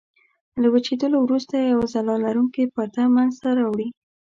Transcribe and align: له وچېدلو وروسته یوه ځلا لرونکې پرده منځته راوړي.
له 0.61 0.67
وچېدلو 0.73 1.17
وروسته 1.23 1.55
یوه 1.71 1.85
ځلا 1.93 2.15
لرونکې 2.25 2.71
پرده 2.73 3.03
منځته 3.15 3.49
راوړي. 3.59 3.87